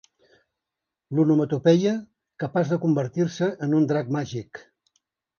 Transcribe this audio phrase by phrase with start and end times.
[1.17, 1.91] L'onomatopeia
[2.43, 4.63] capaç de convertir-se en un drac màgic.